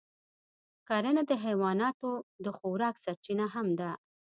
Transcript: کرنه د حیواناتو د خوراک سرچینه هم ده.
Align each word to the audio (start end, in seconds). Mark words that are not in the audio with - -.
کرنه 0.87 1.21
د 1.29 1.31
حیواناتو 1.43 2.11
د 2.45 2.47
خوراک 2.57 2.95
سرچینه 3.03 3.45
هم 3.55 3.67
ده. 3.79 3.91